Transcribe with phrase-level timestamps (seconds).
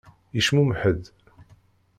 [0.35, 1.03] Yecmumeḥ-d.